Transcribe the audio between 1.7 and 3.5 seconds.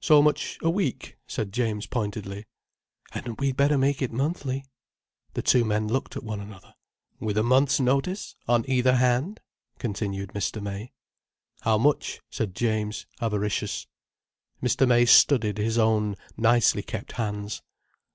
pointedly. "Hadn't